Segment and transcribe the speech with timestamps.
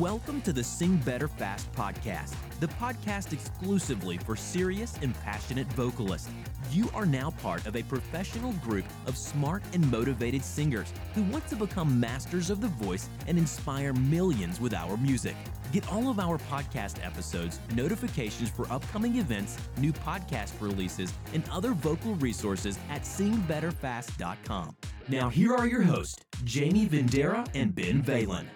[0.00, 6.28] Welcome to the Sing Better Fast podcast, the podcast exclusively for serious and passionate vocalists.
[6.70, 11.46] You are now part of a professional group of smart and motivated singers who want
[11.48, 15.36] to become masters of the voice and inspire millions with our music.
[15.72, 21.72] Get all of our podcast episodes, notifications for upcoming events, new podcast releases, and other
[21.72, 24.76] vocal resources at singbetterfast.com.
[25.08, 28.46] Now, here are your hosts, Jamie Vendera and Ben Valen.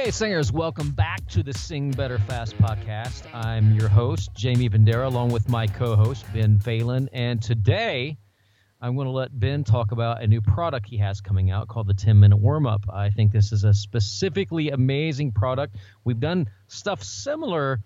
[0.00, 3.24] Hey, singers, welcome back to the Sing Better Fast podcast.
[3.34, 7.08] I'm your host, Jamie Vendera, along with my co host, Ben Valen.
[7.12, 8.16] And today,
[8.80, 11.88] I'm going to let Ben talk about a new product he has coming out called
[11.88, 12.84] the 10 minute warm up.
[12.88, 15.74] I think this is a specifically amazing product.
[16.04, 17.80] We've done stuff similar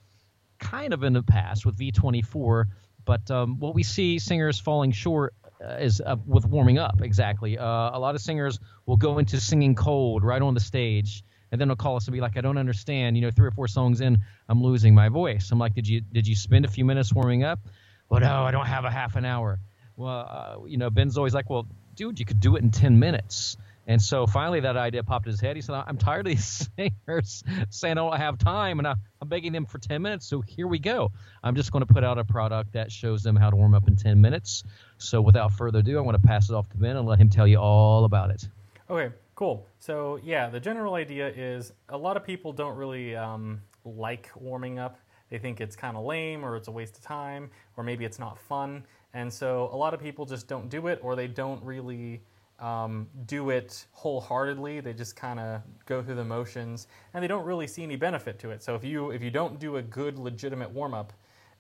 [0.59, 2.67] kind of in the past with V24,
[3.07, 5.35] but um, what we see singers falling short
[5.65, 7.57] uh, is uh, with warming up exactly.
[7.57, 11.61] Uh, a lot of singers will go into singing cold right on the stage and
[11.61, 13.17] then they'll call us and be like, I don't understand.
[13.17, 15.51] You know, three or four songs in, I'm losing my voice.
[15.53, 17.61] I'm like, did you did you spend a few minutes warming up?
[18.09, 19.61] Well, no, I don't have a half an hour.
[19.97, 22.99] Well, uh, you know, Ben's always like, well, dude, you could do it in 10
[22.99, 23.57] minutes.
[23.87, 25.57] And so finally, that idea popped in his head.
[25.57, 29.53] He said, I'm tired of these singers saying I don't have time, and I'm begging
[29.53, 30.27] them for 10 minutes.
[30.27, 31.11] So here we go.
[31.43, 33.89] I'm just going to put out a product that shows them how to warm up
[33.89, 34.63] in 10 minutes.
[34.99, 37.29] So without further ado, I want to pass it off to Ben and let him
[37.29, 38.49] tell you all about it.
[38.89, 39.13] Okay,
[39.43, 39.67] cool.
[39.81, 44.79] So yeah, the general idea is a lot of people don't really um, like warming
[44.79, 45.01] up.
[45.31, 48.21] They think it's kind of lame or it's a waste of time or maybe it's
[48.21, 48.87] not fun.
[49.15, 52.23] And so a lot of people just don't do it or they don't really
[52.61, 54.79] um, do it wholeheartedly.
[54.79, 58.39] They just kind of go through the motions and they don't really see any benefit
[58.39, 58.63] to it.
[58.63, 61.13] So if you if you don't do a good legitimate warm up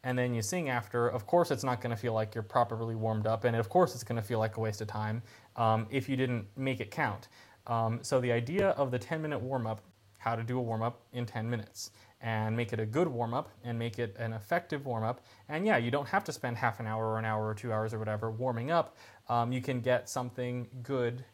[0.04, 2.94] and then you sing after, of course it's not going to feel like you're properly
[2.94, 5.22] warmed up, and of course it's going to feel like a waste of time
[5.56, 7.28] um, if you didn't make it count.
[7.66, 9.80] Um, so the idea of the 10 minute warm up,
[10.18, 13.34] how to do a warm up in 10 minutes and make it a good warm
[13.34, 15.20] up and make it an effective warm up.
[15.48, 17.72] And yeah, you don't have to spend half an hour or an hour or two
[17.72, 18.96] hours or whatever warming up.
[19.28, 21.24] Um, you can get something good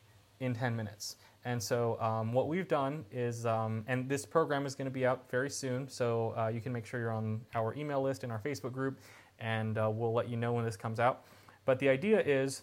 [0.41, 1.17] in 10 minutes.
[1.45, 5.07] And so um, what we've done is, um, and this program is going to be
[5.07, 8.31] out very soon, so uh, you can make sure you're on our email list in
[8.31, 8.99] our Facebook group,
[9.39, 11.25] and uh, we'll let you know when this comes out.
[11.65, 12.63] But the idea is,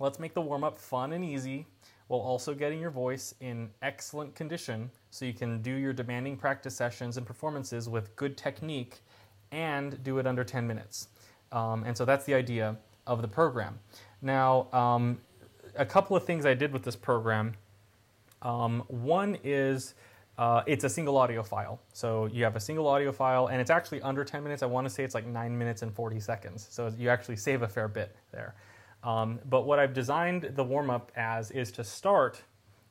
[0.00, 1.66] let's make the warm up fun and easy
[2.08, 6.76] while also getting your voice in excellent condition so you can do your demanding practice
[6.76, 9.00] sessions and performances with good technique
[9.52, 11.08] and do it under 10 minutes.
[11.52, 12.76] Um, and so that's the idea
[13.06, 13.78] of the program.
[14.20, 15.18] Now, um,
[15.76, 17.54] a couple of things I did with this program.
[18.42, 19.94] Um, one is
[20.36, 21.80] uh, it's a single audio file.
[21.92, 24.62] So you have a single audio file, and it's actually under 10 minutes.
[24.62, 26.66] I want to say it's like 9 minutes and 40 seconds.
[26.70, 28.54] So you actually save a fair bit there.
[29.04, 32.42] Um, but what I've designed the warm up as is to start,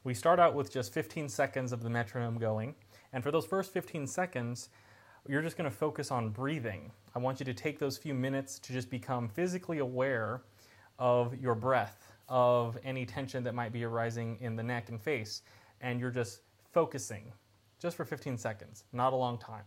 [0.03, 2.75] we start out with just 15 seconds of the metronome going.
[3.11, 4.69] And for those first 15 seconds,
[5.27, 6.91] you're just going to focus on breathing.
[7.15, 10.43] I want you to take those few minutes to just become physically aware
[10.99, 15.41] of your breath, of any tension that might be arising in the neck and face.
[15.81, 16.41] And you're just
[16.71, 17.31] focusing
[17.79, 19.63] just for 15 seconds, not a long time.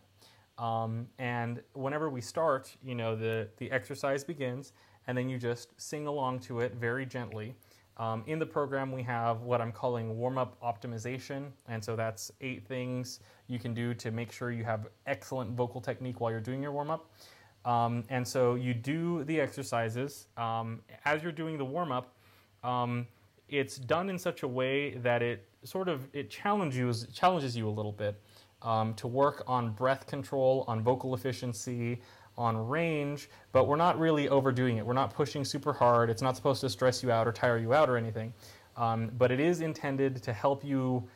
[0.58, 4.72] Um, and whenever we start, you know, the, the exercise begins
[5.06, 7.54] and then you just sing along to it very gently.
[7.98, 12.30] Um, in the program, we have what I'm calling warm up optimization, and so that's
[12.42, 16.40] eight things you can do to make sure you have excellent vocal technique while you're
[16.40, 17.10] doing your warm up.
[17.64, 20.26] Um, and so you do the exercises.
[20.36, 22.14] Um, as you're doing the warm up,
[22.62, 23.06] um,
[23.48, 27.70] it's done in such a way that it sort of it challenges challenges you a
[27.70, 28.20] little bit
[28.62, 32.00] um, to work on breath control, on vocal efficiency,
[32.38, 34.86] on range, but we're not really overdoing it.
[34.86, 36.10] We're not pushing super hard.
[36.10, 38.32] It's not supposed to stress you out or tire you out or anything.
[38.76, 41.08] Um, but it is intended to help you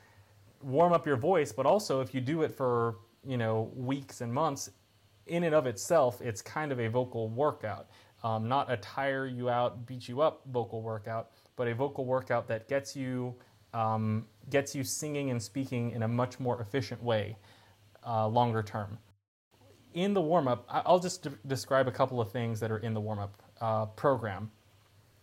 [0.63, 4.33] warm up your voice, but also if you do it for, you know, weeks and
[4.33, 4.71] months,
[5.27, 7.89] in and of itself, it's kind of a vocal workout.
[8.23, 12.49] Um, not a tire you out, beat you up vocal workout, but a vocal workout
[12.49, 13.35] that gets you
[13.73, 17.37] um, gets you singing and speaking in a much more efficient way
[18.05, 18.99] uh, longer term
[19.95, 22.95] in the warm up, I'll just de- describe a couple of things that are in
[22.95, 24.51] the warm up uh, program.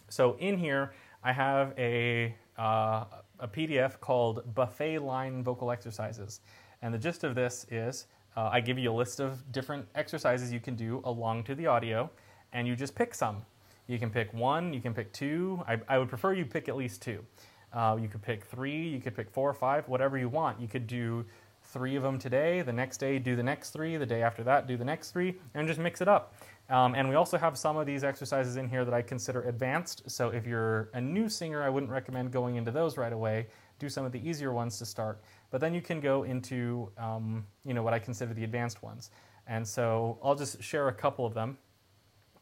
[0.10, 0.94] So in here,
[1.24, 3.06] I have a, uh,
[3.40, 6.42] a PDF called Buffet Line Vocal Exercises.
[6.82, 10.54] And the gist of this is uh, I give you a list of different exercises
[10.54, 12.10] you can do along to the audio,
[12.54, 13.44] and you just pick some.
[13.88, 15.64] You can pick one, you can pick two.
[15.68, 17.26] I, I would prefer you pick at least two.
[17.74, 20.62] Uh, you could pick three, you could pick four or five, whatever you want.
[20.62, 21.26] You could do
[21.68, 24.68] three of them today, the next day do the next three, the day after that
[24.68, 26.34] do the next three, and just mix it up.
[26.70, 30.10] Um, and we also have some of these exercises in here that I consider advanced.
[30.10, 33.48] So if you're a new singer, I wouldn't recommend going into those right away.
[33.80, 35.22] do some of the easier ones to start.
[35.52, 39.12] But then you can go into um, you know what I consider the advanced ones.
[39.48, 41.58] And so I'll just share a couple of them.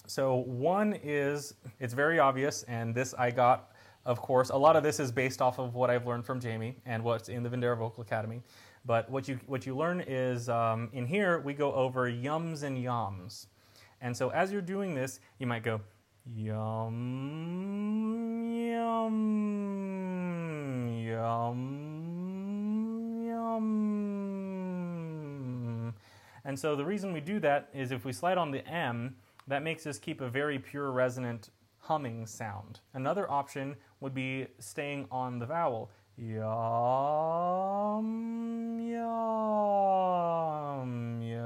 [0.08, 3.72] So one is it's very obvious, and this I got,
[4.06, 4.50] of course.
[4.50, 7.30] A lot of this is based off of what I've learned from Jamie and what's
[7.30, 8.42] in the Vendera Vocal Academy.
[8.86, 12.78] But what you what you learn is um, in here we go over yums and
[12.82, 13.48] yams,
[14.00, 15.82] and so as you're doing this, you might go
[16.36, 17.26] yum
[18.54, 19.16] yum
[21.04, 21.86] yum
[23.26, 23.96] yum.
[26.46, 29.16] And so the reason we do that is if we slide on the M,
[29.48, 31.50] that makes us keep a very pure resonant
[31.80, 32.82] humming sound.
[32.94, 35.90] Another option would be staying on the vowel.
[36.18, 36.44] Yum,
[39.06, 41.46] yum, yum,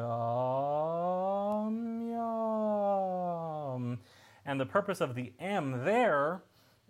[2.10, 4.00] yum.
[4.46, 6.42] And the purpose of the M there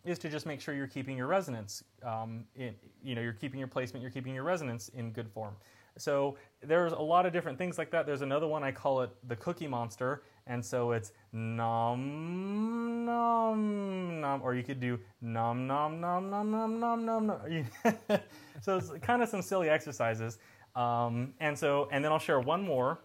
[0.06, 1.84] is to just make sure you're keeping your resonance.
[2.04, 2.74] Um, in,
[3.04, 5.56] you know, you're keeping your placement, you're keeping your resonance in good form.
[5.98, 8.06] So there's a lot of different things like that.
[8.06, 14.42] There's another one I call it the Cookie Monster, and so it's nom nom nom,
[14.42, 17.28] or you could do nom nom nom nom nom nom nom.
[17.28, 17.66] nom.
[18.62, 20.38] so it's kind of some silly exercises.
[20.76, 23.00] Um, and so, and then I'll share one more.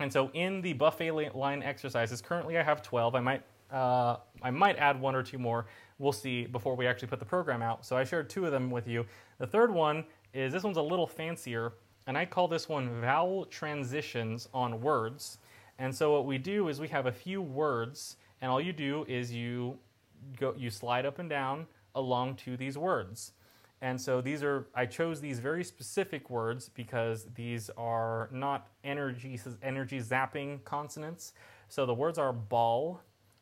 [0.00, 3.14] And so in the buffet line exercises, currently I have 12.
[3.14, 5.66] I might uh, I might add one or two more.
[5.98, 7.86] We'll see before we actually put the program out.
[7.86, 9.06] So I shared two of them with you.
[9.38, 10.04] The third one
[10.34, 11.72] is this one's a little fancier,
[12.06, 15.38] and I call this one vowel transitions on words.
[15.78, 19.06] And so what we do is we have a few words, and all you do
[19.08, 19.78] is you
[20.38, 23.32] go you slide up and down along to these words.
[23.82, 29.40] And so these are I chose these very specific words because these are not energy
[29.60, 31.32] energy zapping consonants.
[31.68, 33.00] So the words are ball,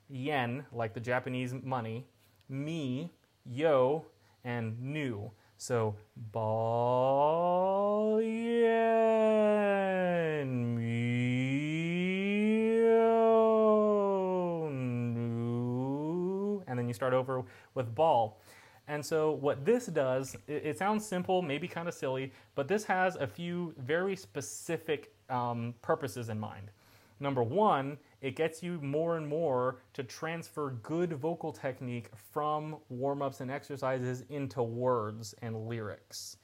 [0.09, 2.07] yen, like the Japanese money,
[2.49, 3.13] me,
[3.45, 4.07] yo,
[4.43, 5.31] and nu.
[5.59, 5.95] So
[6.33, 8.81] ball yen
[10.75, 11.61] me
[12.79, 17.45] yo nu, and then you start over
[17.75, 18.41] with ball.
[18.89, 22.85] And so what this does, it, it sounds simple, maybe kind of silly, but this
[22.85, 26.71] has a few very specific um, purposes in mind.
[27.21, 33.21] Number one, it gets you more and more to transfer good vocal technique from warm
[33.21, 36.39] ups and exercises into words and lyrics.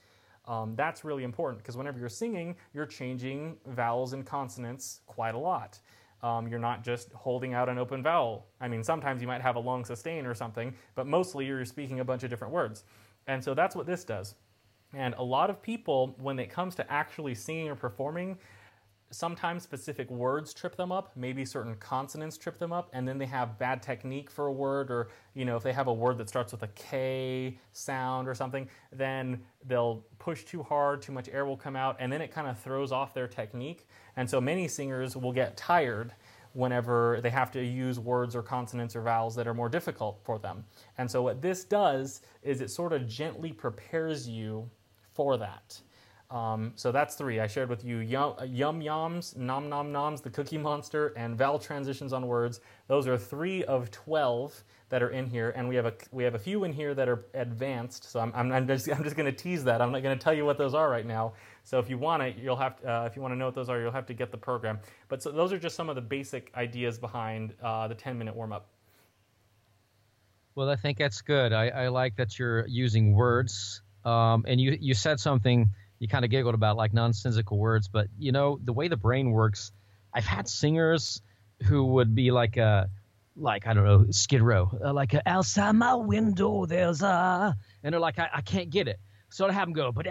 [0.47, 5.39] Um, that's really important because whenever you're singing, you're changing vowels and consonants quite a
[5.39, 5.81] lot.
[6.27, 8.49] Um, you're not just holding out an open vowel.
[8.61, 12.01] I mean, sometimes you might have a long sustain or something, but mostly you're speaking
[12.01, 12.83] a bunch of different words.
[13.29, 14.35] And so that's what this does.
[14.93, 18.39] And a lot of people, when it comes to actually singing or performing,
[19.11, 21.13] sometimes specific words trip them up.
[21.17, 24.91] Maybe certain consonants trip them up and then they have bad technique for a word
[24.91, 28.35] or you know if they have a word that starts with a k sound or
[28.35, 32.33] something then they'll push too hard too much air will come out and then it
[32.33, 33.87] kind of throws off their technique.
[34.17, 36.13] And so many singers will get tired
[36.53, 40.39] whenever they have to use words or consonants or vowels that are more difficult for
[40.39, 40.65] them.
[40.97, 44.69] And so what this does is it sort of gently prepares you
[45.13, 45.79] for that
[46.31, 47.39] um, so that's three.
[47.39, 51.59] I shared with you yum, yum yums, nom nom noms, the Cookie Monster, and vowel
[51.59, 52.61] transitions on words.
[52.89, 56.35] Those are three of twelve that are in here, and we have a we have
[56.35, 58.11] a few in here that are advanced.
[58.11, 59.81] So I'm I'm, I'm just I'm just going to tease that.
[59.81, 61.35] I'm not going to tell you what those are right now.
[61.63, 63.55] So if you want it, you'll have to, uh, if you want to know what
[63.55, 64.81] those are, you'll have to get the program.
[65.09, 68.35] But so those are just some of the basic ideas behind uh, the 10 minute
[68.35, 68.69] warm up.
[70.57, 71.53] Well, I think that's good.
[71.53, 76.25] I, I like that you're using words, um, and you you said something you kind
[76.25, 79.73] of giggled about like nonsensical words, but you know the way the brain works.
[80.13, 81.21] I've had singers
[81.65, 82.89] who would be like a
[83.37, 87.93] like I don't know Skid Row, uh, like a, outside my window there's a, and
[87.93, 88.99] they're like I, I can't get it.
[89.29, 90.07] So I have them go, but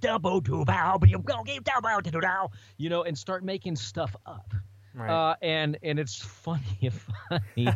[0.00, 1.42] double bo to bow but you go
[1.80, 4.52] bow to doub you know, and start making stuff up.
[4.94, 5.10] Right.
[5.10, 6.90] Uh, and and it's funny,
[7.30, 7.68] funny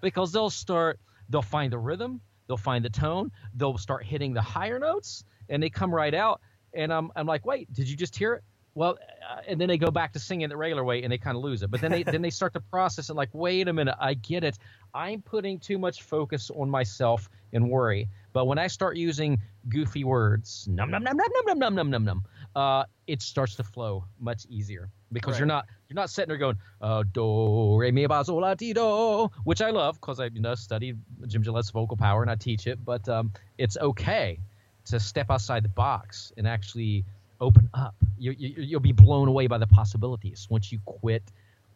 [0.00, 0.98] because they'll start,
[1.28, 5.62] they'll find the rhythm, they'll find the tone, they'll start hitting the higher notes, and
[5.62, 6.40] they come right out
[6.74, 8.44] and I'm I'm like, wait, did you just hear it?
[8.74, 8.98] Well,
[9.28, 11.42] uh, and then they go back to singing the regular way, and they kind of
[11.42, 11.70] lose it.
[11.70, 14.44] But then they then they start to process and like, wait a minute, I get
[14.44, 14.58] it.
[14.94, 18.08] I'm putting too much focus on myself and worry.
[18.32, 22.04] But when I start using goofy words, num num num num num num num num
[22.04, 22.24] num,
[22.54, 25.40] uh, it starts to flow much easier because right.
[25.40, 28.72] you're not you're not sitting there going uh, do re mi fa sol la ti
[28.72, 30.96] do, which I love because I you know studied
[31.26, 32.84] Jim Gillette's vocal power and I teach it.
[32.84, 34.38] But um, it's okay
[34.86, 37.04] to step outside the box and actually
[37.40, 37.94] open up.
[38.18, 41.22] You, you, you'll be blown away by the possibilities once you quit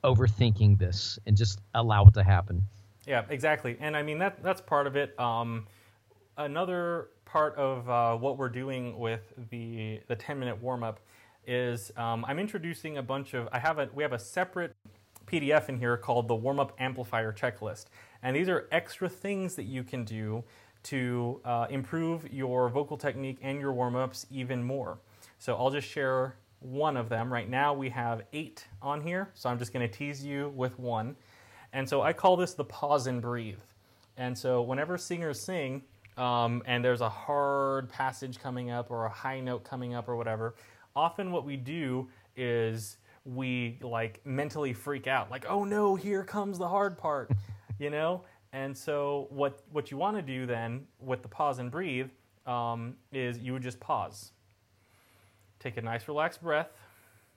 [0.03, 2.63] overthinking this and just allow it to happen.
[3.07, 3.77] Yeah, exactly.
[3.81, 5.19] And I mean that that's part of it.
[5.19, 5.67] Um,
[6.37, 11.01] another part of uh, what we're doing with the the 10 minute warm up
[11.47, 14.75] is um, I'm introducing a bunch of I have a we have a separate
[15.27, 17.87] PDF in here called the warm up amplifier checklist,
[18.23, 20.45] and these are extra things that you can do
[20.85, 24.99] to uh, improve your vocal technique and your warm ups even more.
[25.39, 27.33] So I'll just share one of them.
[27.33, 30.79] Right now we have eight on here, so I'm just going to tease you with
[30.79, 31.17] one.
[31.73, 33.59] And so I call this the pause and breathe.
[34.17, 35.83] And so whenever singers sing,
[36.17, 40.17] um, and there's a hard passage coming up or a high note coming up or
[40.17, 40.55] whatever,
[40.95, 46.59] often what we do is we like mentally freak out, like, oh no, here comes
[46.59, 47.31] the hard part,
[47.79, 48.23] you know?
[48.55, 52.09] And so what what you want to do then with the pause and breathe
[52.47, 54.31] um, is you would just pause,
[55.59, 56.69] take a nice relaxed breath.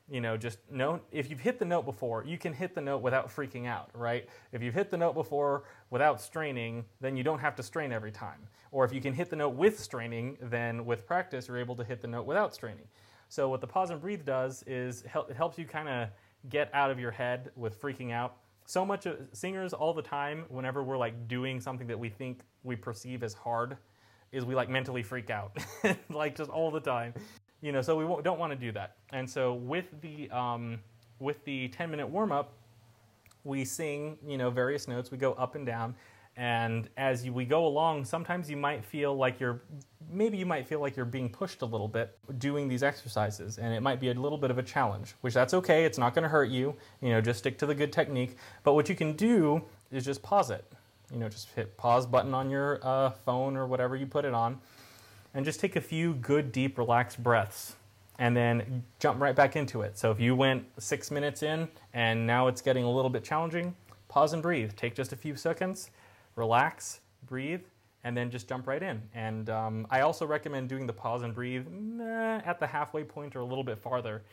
[0.09, 2.99] You know, just know if you've hit the note before, you can hit the note
[2.99, 4.29] without freaking out, right?
[4.51, 8.11] If you've hit the note before without straining, then you don't have to strain every
[8.11, 8.47] time.
[8.71, 11.83] Or if you can hit the note with straining, then with practice, you're able to
[11.83, 12.85] hit the note without straining.
[13.27, 16.09] So what the pause and breathe does is it helps you kind of
[16.47, 18.37] get out of your head with freaking out.
[18.67, 22.41] So much of singers all the time, whenever we're like doing something that we think
[22.63, 23.77] we perceive as hard,
[24.33, 25.57] is we like mentally freak out,
[26.09, 27.13] like just all the time.
[27.61, 28.97] You know, so we don't want to do that.
[29.13, 30.79] And so with the um,
[31.19, 32.51] with the 10 minute warm up,
[33.45, 35.11] we sing you know various notes.
[35.11, 35.95] We go up and down,
[36.37, 39.59] and as you, we go along, sometimes you might feel like you're,
[40.11, 43.73] maybe you might feel like you're being pushed a little bit doing these exercises, and
[43.73, 45.83] it might be a little bit of a challenge, which that's okay.
[45.83, 46.75] It's not going to hurt you.
[47.01, 48.37] You know, just stick to the good technique.
[48.63, 50.63] But what you can do is just pause it.
[51.11, 54.35] You know, just hit pause button on your uh, phone or whatever you put it
[54.35, 54.59] on,
[55.33, 57.75] and just take a few good, deep, relaxed breaths
[58.19, 59.97] and then jump right back into it.
[59.97, 63.75] So if you went six minutes in and now it's getting a little bit challenging,
[64.07, 64.73] pause and breathe.
[64.75, 65.91] Take just a few seconds
[66.37, 67.63] relax, breathe,
[68.03, 69.01] and then just jump right in.
[69.13, 71.65] And um, I also recommend doing the pause and breathe
[72.45, 74.23] at the halfway point or a little bit farther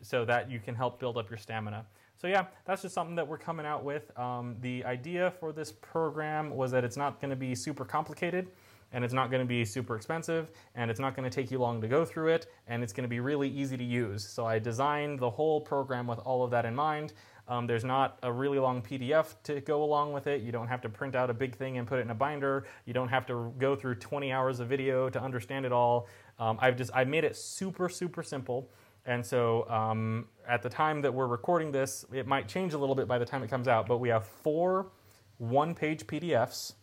[0.00, 1.84] so that you can help build up your stamina.
[2.20, 4.16] So, yeah, that's just something that we're coming out with.
[4.18, 8.48] Um, the idea for this program was that it's not going to be super complicated
[8.92, 11.58] and it's not going to be super expensive and it's not going to take you
[11.58, 14.22] long to go through it and it's going to be really easy to use.
[14.22, 17.14] So, I designed the whole program with all of that in mind.
[17.50, 20.40] Um, there's not a really long PDF to go along with it.
[20.40, 22.64] You don't have to print out a big thing and put it in a binder.
[22.86, 26.06] You don't have to go through 20 hours of video to understand it all.
[26.38, 28.70] Um, I've just I made it super super simple.
[29.04, 32.94] And so um, at the time that we're recording this, it might change a little
[32.94, 33.88] bit by the time it comes out.
[33.88, 34.92] But we have four
[35.38, 36.74] one-page PDFs.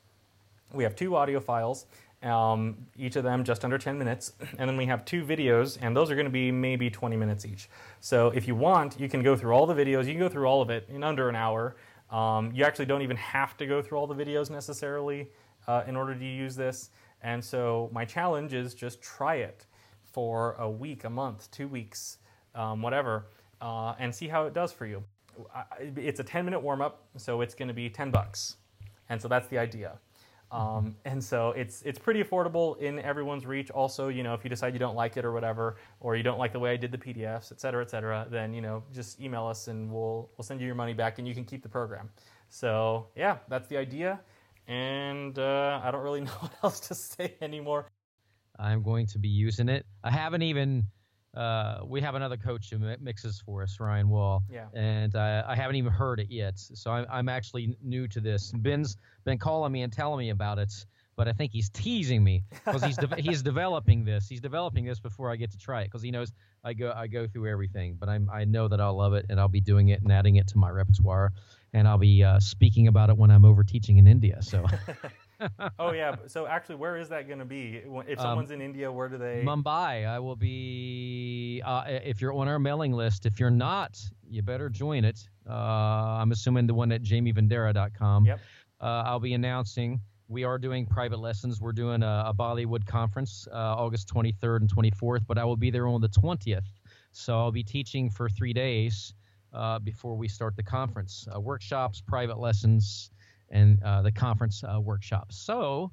[0.74, 1.86] We have two audio files,
[2.24, 4.34] um, each of them just under 10 minutes.
[4.58, 7.46] And then we have two videos, and those are going to be maybe 20 minutes
[7.46, 7.70] each.
[8.00, 10.06] So if you want, you can go through all the videos.
[10.06, 11.76] You can go through all of it in under an hour.
[12.10, 15.30] Um, you actually don't even have to go through all the videos necessarily
[15.68, 16.90] uh, in order to use this.
[17.22, 19.66] And so my challenge is just try it
[20.02, 22.18] for a week, a month, two weeks,
[22.56, 23.28] um, whatever,
[23.62, 25.04] uh, and see how it does for you.
[25.80, 28.56] It's a 10 minute warm up, so it's going to be 10 bucks.
[29.10, 30.00] And so that's the idea.
[30.52, 33.70] Um, and so it's it's pretty affordable in everyone's reach.
[33.72, 36.40] Also, you know, if you decide you don't like it or whatever, or you don't
[36.40, 39.20] like the way I did the PDFs, et cetera, et cetera, then you know, just
[39.20, 41.70] email us and we'll we'll send you your money back and you can keep the
[41.70, 42.10] program.
[42.50, 44.22] So yeah, that's the idea.
[44.68, 47.88] And uh, I don't really know what else to say anymore.
[48.60, 49.86] I'm going to be using it.
[50.04, 50.84] I haven't even
[51.38, 54.44] uh, we have another coach who mixes for us, Ryan Wall.
[54.50, 54.66] Yeah.
[54.74, 58.52] And uh, I haven't even heard it yet, so I'm, I'm actually new to this.
[58.56, 60.74] Ben's been calling me and telling me about it,
[61.16, 64.28] but I think he's teasing me because he's de- he's developing this.
[64.28, 66.32] He's developing this before I get to try it because he knows
[66.64, 67.98] I go I go through everything.
[68.00, 70.38] But I'm I know that I'll love it and I'll be doing it and adding
[70.38, 71.34] it to my repertoire,
[71.74, 74.42] and I'll be uh, speaking about it when I'm over teaching in India.
[74.42, 74.66] So.
[75.80, 76.16] oh yeah.
[76.28, 77.82] So actually, where is that going to be?
[78.08, 79.44] If um, someone's um, in India, where do they?
[79.46, 80.08] Mumbai.
[80.08, 81.62] I will be.
[81.66, 85.20] Uh, if you're on our mailing list, if you're not, you better join it.
[85.50, 88.26] Uh, I'm assuming the one at jamievendera.com.
[88.26, 88.40] Yep.
[88.82, 90.00] Uh, I'll be announcing.
[90.30, 91.62] We are doing private lessons.
[91.62, 95.72] We're doing a, a Bollywood conference uh, August 23rd and 24th, but I will be
[95.72, 96.66] there on the 20th.
[97.12, 99.14] So I'll be teaching for three days
[99.54, 101.28] uh, before we start the conference.
[101.34, 103.12] Uh, workshops, private lessons
[103.50, 105.38] and uh, the conference uh, workshops.
[105.38, 105.92] So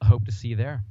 [0.00, 0.84] I hope to see you there.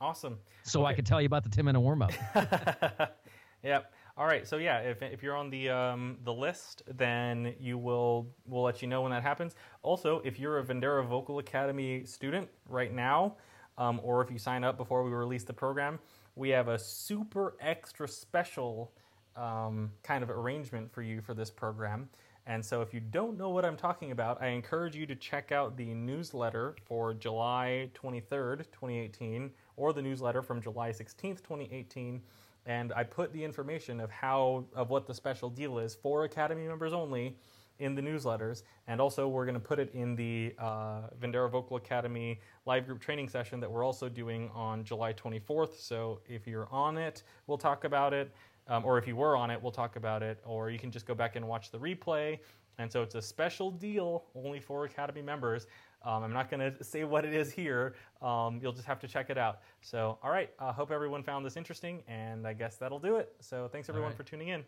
[0.00, 0.38] Awesome.
[0.62, 0.90] So okay.
[0.90, 2.12] I can tell you about the 10 minute warm up.
[3.62, 3.92] yep.
[4.16, 4.46] All right.
[4.46, 8.80] So yeah, if, if you're on the um, the list, then you will we'll let
[8.80, 9.56] you know when that happens.
[9.82, 13.36] Also, if you're a Vendera Vocal Academy student right now,
[13.76, 15.98] um, or if you sign up before we release the program,
[16.36, 18.92] we have a super extra special
[19.36, 22.08] um, kind of arrangement for you for this program
[22.46, 25.50] And so, if you don't know what I'm talking about, I encourage you to check
[25.50, 32.20] out the newsletter for July 23rd, 2018, or the newsletter from July 16th, 2018.
[32.66, 36.66] And I put the information of how, of what the special deal is for Academy
[36.66, 37.36] members only
[37.78, 38.62] in the newsletters.
[38.86, 43.00] And also, we're going to put it in the uh, Vendera Vocal Academy live group
[43.00, 45.78] training session that we're also doing on July 24th.
[45.78, 48.30] So, if you're on it, we'll talk about it.
[48.66, 50.40] Um, or if you were on it, we'll talk about it.
[50.44, 52.38] Or you can just go back and watch the replay.
[52.78, 55.68] And so, it's a special deal only for Academy members.
[56.02, 57.94] Um, I'm not going to say what it is here.
[58.20, 59.60] Um, you'll just have to check it out.
[59.80, 60.50] So, all right.
[60.58, 63.32] I uh, hope everyone found this interesting, and I guess that'll do it.
[63.40, 64.16] So, thanks everyone right.
[64.16, 64.64] for tuning in.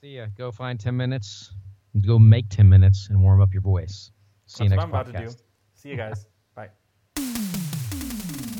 [0.00, 0.26] See ya.
[0.36, 1.52] Go find 10 minutes
[2.00, 4.10] go make 10 minutes and warm up your voice.
[4.46, 5.10] See That's you next what I'm podcast.
[5.10, 5.42] about to do.
[5.74, 6.26] See you guys.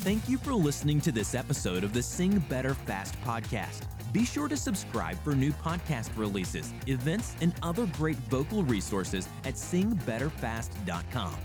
[0.03, 3.83] Thank you for listening to this episode of the Sing Better Fast podcast.
[4.13, 9.55] Be sure to subscribe for new podcast releases, events, and other great vocal resources at
[9.55, 11.37] singbetterfast.com.